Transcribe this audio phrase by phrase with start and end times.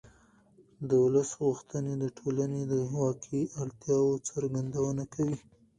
[0.87, 5.37] د ولس غوښتنې د ټولنې د واقعي اړتیاوو څرګندونه کوي